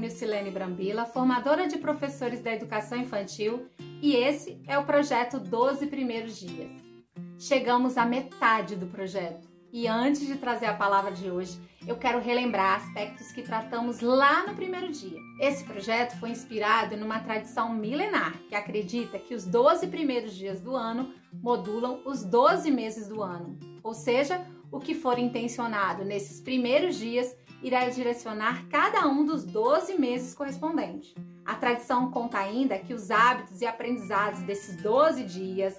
Marlene 0.00 0.50
Brambila, 0.50 1.04
formadora 1.04 1.68
de 1.68 1.76
professores 1.76 2.40
da 2.40 2.54
educação 2.54 2.96
infantil, 2.96 3.66
e 4.00 4.16
esse 4.16 4.58
é 4.66 4.78
o 4.78 4.84
projeto 4.84 5.38
12 5.38 5.86
Primeiros 5.88 6.40
Dias. 6.40 6.70
Chegamos 7.38 7.98
à 7.98 8.06
metade 8.06 8.76
do 8.76 8.86
projeto 8.86 9.46
e 9.70 9.86
antes 9.86 10.26
de 10.26 10.36
trazer 10.36 10.66
a 10.66 10.74
palavra 10.74 11.12
de 11.12 11.30
hoje, 11.30 11.60
eu 11.86 11.96
quero 11.96 12.18
relembrar 12.18 12.76
aspectos 12.76 13.30
que 13.30 13.42
tratamos 13.42 14.00
lá 14.00 14.46
no 14.46 14.54
primeiro 14.54 14.90
dia. 14.90 15.18
Esse 15.38 15.64
projeto 15.64 16.18
foi 16.18 16.30
inspirado 16.30 16.96
numa 16.96 17.20
tradição 17.20 17.72
milenar 17.74 18.32
que 18.48 18.54
acredita 18.54 19.18
que 19.18 19.34
os 19.34 19.44
12 19.44 19.86
primeiros 19.88 20.34
dias 20.34 20.60
do 20.60 20.74
ano 20.74 21.12
modulam 21.32 22.00
os 22.06 22.24
12 22.24 22.70
meses 22.70 23.06
do 23.06 23.22
ano, 23.22 23.58
ou 23.82 23.94
seja, 23.94 24.44
o 24.70 24.78
que 24.78 24.94
for 24.94 25.18
intencionado 25.18 26.04
nesses 26.04 26.40
primeiros 26.40 26.96
dias 26.96 27.34
irá 27.62 27.88
direcionar 27.88 28.66
cada 28.68 29.06
um 29.06 29.24
dos 29.24 29.44
12 29.44 29.98
meses 29.98 30.34
correspondentes. 30.34 31.14
A 31.44 31.54
tradição 31.54 32.10
conta 32.10 32.38
ainda 32.38 32.78
que 32.78 32.94
os 32.94 33.10
hábitos 33.10 33.60
e 33.60 33.66
aprendizados 33.66 34.40
desses 34.42 34.80
12 34.82 35.24
dias 35.24 35.76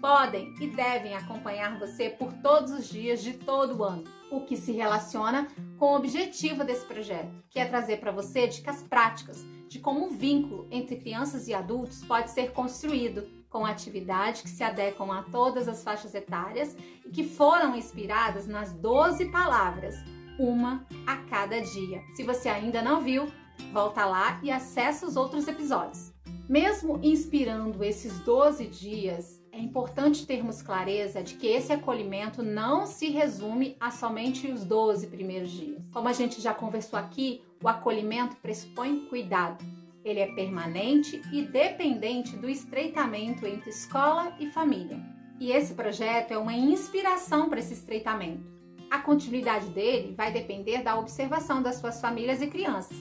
podem 0.00 0.54
e 0.60 0.66
devem 0.66 1.14
acompanhar 1.14 1.78
você 1.78 2.10
por 2.10 2.32
todos 2.34 2.70
os 2.72 2.86
dias 2.86 3.22
de 3.22 3.32
todo 3.32 3.78
o 3.78 3.84
ano, 3.84 4.04
o 4.30 4.42
que 4.42 4.56
se 4.56 4.70
relaciona 4.70 5.48
com 5.78 5.92
o 5.92 5.96
objetivo 5.96 6.62
desse 6.62 6.84
projeto, 6.84 7.32
que 7.48 7.58
é 7.58 7.64
trazer 7.64 7.96
para 7.98 8.12
você 8.12 8.46
dicas 8.46 8.82
práticas 8.82 9.44
de 9.66 9.78
como 9.78 10.06
o 10.06 10.10
vínculo 10.10 10.68
entre 10.70 10.96
crianças 10.96 11.48
e 11.48 11.54
adultos 11.54 12.04
pode 12.04 12.30
ser 12.30 12.52
construído 12.52 13.26
com 13.54 13.64
atividades 13.64 14.42
que 14.42 14.48
se 14.48 14.64
adequam 14.64 15.12
a 15.12 15.22
todas 15.22 15.68
as 15.68 15.84
faixas 15.84 16.12
etárias 16.12 16.76
e 17.06 17.08
que 17.08 17.22
foram 17.22 17.76
inspiradas 17.76 18.48
nas 18.48 18.72
12 18.72 19.26
palavras, 19.26 19.94
uma 20.40 20.84
a 21.06 21.18
cada 21.30 21.60
dia. 21.60 22.02
Se 22.16 22.24
você 22.24 22.48
ainda 22.48 22.82
não 22.82 23.00
viu, 23.00 23.28
volta 23.72 24.04
lá 24.04 24.40
e 24.42 24.50
acessa 24.50 25.06
os 25.06 25.14
outros 25.14 25.46
episódios. 25.46 26.12
Mesmo 26.48 26.98
inspirando 27.00 27.84
esses 27.84 28.18
12 28.18 28.66
dias, 28.66 29.40
é 29.52 29.60
importante 29.60 30.26
termos 30.26 30.60
clareza 30.60 31.22
de 31.22 31.34
que 31.34 31.46
esse 31.46 31.72
acolhimento 31.72 32.42
não 32.42 32.86
se 32.86 33.08
resume 33.08 33.76
a 33.78 33.92
somente 33.92 34.50
os 34.50 34.64
12 34.64 35.06
primeiros 35.06 35.52
dias. 35.52 35.80
Como 35.92 36.08
a 36.08 36.12
gente 36.12 36.40
já 36.40 36.52
conversou 36.52 36.98
aqui, 36.98 37.40
o 37.62 37.68
acolhimento 37.68 38.34
pressupõe 38.38 39.06
cuidado. 39.06 39.64
Ele 40.04 40.20
é 40.20 40.26
permanente 40.34 41.20
e 41.32 41.42
dependente 41.42 42.36
do 42.36 42.48
estreitamento 42.48 43.46
entre 43.46 43.70
escola 43.70 44.36
e 44.38 44.46
família. 44.46 45.00
E 45.40 45.50
esse 45.50 45.74
projeto 45.74 46.32
é 46.32 46.38
uma 46.38 46.52
inspiração 46.52 47.48
para 47.48 47.58
esse 47.58 47.72
estreitamento. 47.72 48.52
A 48.90 48.98
continuidade 49.00 49.68
dele 49.70 50.14
vai 50.14 50.30
depender 50.30 50.82
da 50.82 50.98
observação 50.98 51.62
das 51.62 51.76
suas 51.76 52.00
famílias 52.00 52.42
e 52.42 52.46
crianças 52.46 52.96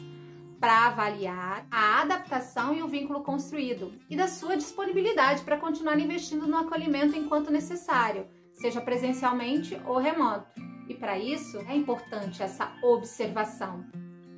para 0.63 0.87
avaliar 0.87 1.67
a 1.69 2.01
adaptação 2.01 2.73
e 2.73 2.81
o 2.81 2.87
vínculo 2.87 3.21
construído 3.21 3.91
e 4.09 4.15
da 4.15 4.29
sua 4.29 4.55
disponibilidade 4.55 5.43
para 5.43 5.57
continuar 5.57 5.99
investindo 5.99 6.47
no 6.47 6.55
acolhimento 6.55 7.17
enquanto 7.17 7.51
necessário, 7.51 8.25
seja 8.53 8.79
presencialmente 8.79 9.77
ou 9.85 9.97
remoto. 9.97 10.47
E 10.87 10.93
para 10.93 11.19
isso 11.19 11.57
é 11.67 11.75
importante 11.75 12.41
essa 12.41 12.71
observação, 12.81 13.85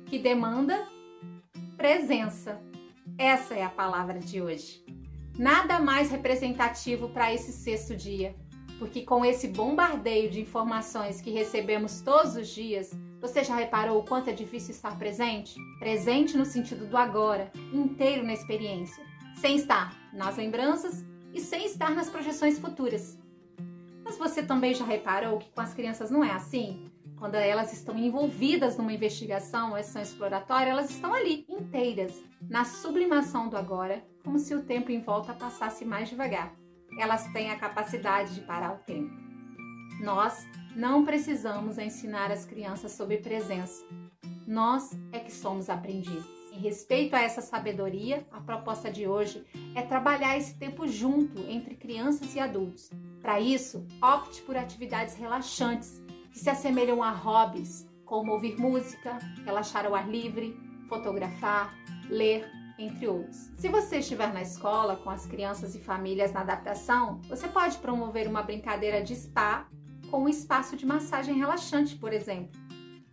que 0.04 0.18
demanda 0.18 0.88
presença. 1.76 2.60
Essa 3.18 3.54
é 3.54 3.62
a 3.62 3.68
palavra 3.68 4.18
de 4.18 4.40
hoje. 4.40 4.84
Nada 5.38 5.78
mais 5.78 6.10
representativo 6.10 7.10
para 7.10 7.32
esse 7.32 7.52
sexto 7.52 7.94
dia, 7.94 8.34
porque 8.78 9.02
com 9.02 9.24
esse 9.24 9.48
bombardeio 9.48 10.30
de 10.30 10.40
informações 10.40 11.20
que 11.20 11.30
recebemos 11.30 12.00
todos 12.00 12.34
os 12.36 12.48
dias, 12.48 12.92
você 13.20 13.44
já 13.44 13.54
reparou 13.54 14.00
o 14.00 14.04
quanto 14.04 14.30
é 14.30 14.32
difícil 14.32 14.70
estar 14.70 14.98
presente? 14.98 15.56
Presente 15.78 16.36
no 16.36 16.46
sentido 16.46 16.86
do 16.86 16.96
agora, 16.96 17.50
inteiro 17.72 18.24
na 18.24 18.32
experiência, 18.32 19.04
sem 19.36 19.56
estar 19.56 19.94
nas 20.12 20.36
lembranças 20.36 21.04
e 21.34 21.40
sem 21.40 21.66
estar 21.66 21.90
nas 21.90 22.08
projeções 22.08 22.58
futuras. 22.58 23.18
Mas 24.02 24.16
você 24.16 24.42
também 24.42 24.74
já 24.74 24.84
reparou 24.84 25.38
que 25.38 25.50
com 25.50 25.60
as 25.60 25.74
crianças 25.74 26.10
não 26.10 26.24
é 26.24 26.30
assim? 26.30 26.90
Quando 27.18 27.34
elas 27.36 27.72
estão 27.72 27.98
envolvidas 27.98 28.76
numa 28.76 28.92
investigação 28.92 29.70
ou 29.70 29.76
ação 29.76 30.02
exploratória, 30.02 30.70
elas 30.70 30.90
estão 30.90 31.14
ali, 31.14 31.46
inteiras, 31.48 32.12
na 32.42 32.64
sublimação 32.64 33.48
do 33.48 33.56
agora, 33.56 34.04
como 34.22 34.38
se 34.38 34.54
o 34.54 34.62
tempo 34.62 34.90
em 34.90 35.00
volta 35.00 35.32
passasse 35.32 35.84
mais 35.84 36.10
devagar. 36.10 36.54
Elas 36.98 37.26
têm 37.32 37.50
a 37.50 37.58
capacidade 37.58 38.34
de 38.34 38.42
parar 38.42 38.74
o 38.74 38.84
tempo. 38.84 39.14
Nós 40.00 40.46
não 40.74 41.06
precisamos 41.06 41.78
ensinar 41.78 42.30
as 42.30 42.44
crianças 42.44 42.92
sobre 42.92 43.16
presença. 43.16 43.82
Nós 44.46 44.90
é 45.10 45.18
que 45.18 45.32
somos 45.32 45.70
aprendizes. 45.70 46.36
Em 46.52 46.60
respeito 46.60 47.16
a 47.16 47.20
essa 47.20 47.40
sabedoria, 47.40 48.26
a 48.30 48.40
proposta 48.40 48.90
de 48.90 49.06
hoje 49.06 49.44
é 49.74 49.82
trabalhar 49.82 50.36
esse 50.36 50.58
tempo 50.58 50.86
junto 50.86 51.40
entre 51.50 51.74
crianças 51.76 52.34
e 52.34 52.40
adultos. 52.40 52.90
Para 53.20 53.40
isso, 53.40 53.86
opte 54.02 54.42
por 54.42 54.56
atividades 54.56 55.14
relaxantes 55.14 56.05
que 56.36 56.40
se 56.40 56.50
assemelham 56.50 57.02
a 57.02 57.12
hobbies, 57.12 57.88
como 58.04 58.32
ouvir 58.32 58.60
música, 58.60 59.16
relaxar 59.42 59.86
ao 59.86 59.94
ar 59.94 60.06
livre, 60.06 60.54
fotografar, 60.86 61.74
ler, 62.10 62.46
entre 62.78 63.08
outros. 63.08 63.50
Se 63.58 63.70
você 63.70 64.00
estiver 64.00 64.30
na 64.34 64.42
escola 64.42 64.96
com 64.96 65.08
as 65.08 65.24
crianças 65.24 65.74
e 65.74 65.80
famílias 65.80 66.34
na 66.34 66.42
adaptação, 66.42 67.22
você 67.26 67.48
pode 67.48 67.78
promover 67.78 68.28
uma 68.28 68.42
brincadeira 68.42 69.02
de 69.02 69.16
spa 69.16 69.66
com 70.10 70.24
um 70.24 70.28
espaço 70.28 70.76
de 70.76 70.84
massagem 70.84 71.38
relaxante, 71.38 71.96
por 71.96 72.12
exemplo. 72.12 72.60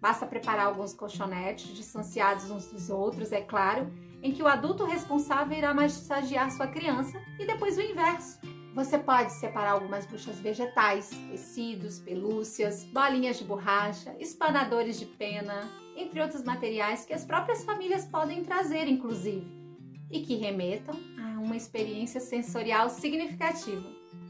Basta 0.02 0.26
preparar 0.26 0.68
alguns 0.68 0.94
colchonetes 0.94 1.74
distanciados 1.74 2.52
uns 2.52 2.66
dos 2.74 2.90
outros, 2.90 3.32
é 3.32 3.40
claro, 3.40 3.90
em 4.22 4.34
que 4.34 4.44
o 4.44 4.48
adulto 4.48 4.84
responsável 4.84 5.58
irá 5.58 5.74
massagear 5.74 6.52
sua 6.52 6.68
criança 6.68 7.18
e 7.40 7.46
depois 7.46 7.78
o 7.78 7.82
inverso. 7.82 8.38
Você 8.74 8.98
pode 8.98 9.32
separar 9.34 9.74
algumas 9.74 10.04
buchas 10.08 10.40
vegetais, 10.40 11.12
tecidos, 11.30 12.00
pelúcias, 12.00 12.84
bolinhas 12.86 13.38
de 13.38 13.44
borracha, 13.44 14.16
espanadores 14.20 14.98
de 14.98 15.06
pena, 15.06 15.70
entre 15.96 16.20
outros 16.20 16.44
materiais 16.44 17.06
que 17.06 17.14
as 17.14 17.24
próprias 17.24 17.64
famílias 17.64 18.06
podem 18.06 18.44
trazer, 18.44 18.88
inclusive, 18.88 19.46
e 20.10 20.22
que 20.22 20.38
remetam 20.38 21.00
a 21.20 21.40
uma 21.40 21.56
experiência 21.56 22.20
sensorial 22.20 22.90
significativa. 22.90 23.88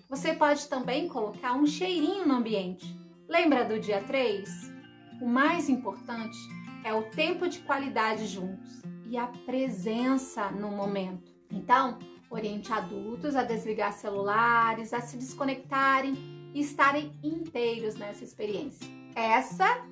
Você 0.10 0.34
pode 0.34 0.68
também 0.68 1.08
colocar 1.08 1.54
um 1.54 1.66
cheirinho 1.66 2.28
no 2.28 2.36
ambiente. 2.36 2.94
Lembra 3.30 3.64
do 3.64 3.80
dia 3.80 4.04
3? 4.04 4.74
O 5.22 5.28
mais 5.28 5.70
importante 5.70 6.38
é 6.84 6.94
o 6.94 7.04
tempo 7.04 7.48
de 7.48 7.60
qualidade 7.60 8.28
juntos 8.28 8.82
e 9.06 9.18
a 9.18 9.28
presença 9.28 10.52
no 10.52 10.70
momento. 10.70 11.32
Então, 11.50 11.98
oriente 12.34 12.74
adultos 12.74 13.36
a 13.36 13.44
desligar 13.44 13.94
celulares, 13.94 14.94
a 14.94 15.02
se 15.02 15.18
desconectarem 15.18 16.16
e 16.54 16.62
estarem 16.62 17.12
inteiros 17.24 17.96
nessa 17.96 18.24
experiência. 18.24 18.88
Essa 19.16 19.86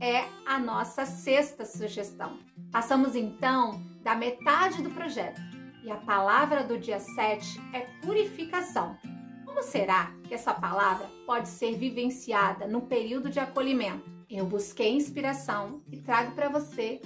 é 0.00 0.24
a 0.46 0.58
nossa 0.58 1.04
sexta 1.04 1.64
sugestão. 1.64 2.38
Passamos 2.70 3.16
então 3.16 3.82
da 4.02 4.14
metade 4.14 4.82
do 4.82 4.90
projeto 4.90 5.40
e 5.82 5.90
a 5.90 5.96
palavra 5.96 6.62
do 6.62 6.78
dia 6.78 7.00
7 7.00 7.60
é 7.72 7.80
purificação. 8.00 8.96
Como 9.44 9.62
será 9.62 10.12
que 10.24 10.34
essa 10.34 10.54
palavra 10.54 11.10
pode 11.26 11.48
ser 11.48 11.76
vivenciada 11.76 12.68
no 12.68 12.82
período 12.82 13.28
de 13.28 13.40
acolhimento? 13.40 14.08
Eu 14.30 14.46
busquei 14.46 14.94
inspiração 14.94 15.82
e 15.90 15.96
trago 15.96 16.32
para 16.32 16.48
você 16.48 17.00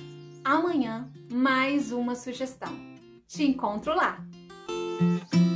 amanhã 0.45 1.11
mais 1.33 1.91
uma 1.91 2.15
sugestão. 2.15 2.77
Te 3.27 3.45
encontro 3.45 3.95
lá! 3.95 4.23
Música 5.01 5.54